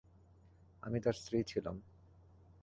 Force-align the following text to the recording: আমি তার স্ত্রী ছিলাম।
আমি 0.83 0.97
তার 0.99 1.13
স্ত্রী 1.13 1.37
ছিলাম। 1.43 1.75